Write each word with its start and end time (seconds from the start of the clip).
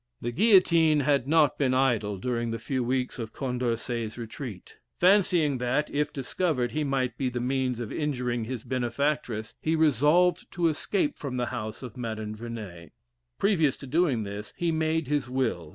The 0.19 0.31
guillotine 0.31 1.01
had 1.01 1.27
not 1.27 1.59
been 1.59 1.75
idle 1.75 2.17
during 2.17 2.49
the 2.49 2.57
few 2.57 2.83
weeks 2.83 3.19
of 3.19 3.33
Condorcet's 3.33 4.17
retreat. 4.17 4.77
Fancying 4.99 5.59
that 5.59 5.91
(if 5.93 6.11
discovered) 6.11 6.71
he 6.71 6.83
might 6.83 7.19
be 7.19 7.29
the 7.29 7.39
means 7.39 7.79
of 7.79 7.91
injuring 7.93 8.45
his 8.45 8.63
benefactress, 8.63 9.53
he 9.61 9.75
resolved 9.75 10.51
to 10.53 10.69
escape 10.69 11.19
from 11.19 11.37
the 11.37 11.45
house 11.53 11.83
of 11.83 11.97
Madame 11.97 12.33
Vernet. 12.35 12.93
Previous 13.37 13.77
to 13.77 13.85
doing 13.85 14.23
this, 14.23 14.53
he 14.57 14.71
made 14.71 15.07
his 15.07 15.29
will. 15.29 15.69